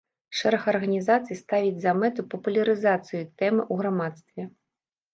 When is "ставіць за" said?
1.43-1.95